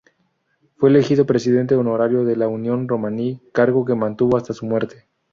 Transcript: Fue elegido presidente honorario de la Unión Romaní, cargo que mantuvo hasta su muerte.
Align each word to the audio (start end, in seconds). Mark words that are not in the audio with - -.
Fue 0.77 0.89
elegido 0.89 1.27
presidente 1.27 1.75
honorario 1.75 2.23
de 2.25 2.35
la 2.35 2.47
Unión 2.47 2.87
Romaní, 2.87 3.39
cargo 3.53 3.85
que 3.85 3.93
mantuvo 3.93 4.35
hasta 4.35 4.51
su 4.51 4.65
muerte. 4.65 5.07